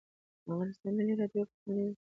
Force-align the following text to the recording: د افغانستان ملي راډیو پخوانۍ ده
د 0.43 0.45
افغانستان 0.51 0.91
ملي 0.97 1.13
راډیو 1.21 1.49
پخوانۍ 1.49 1.83
ده 1.89 1.95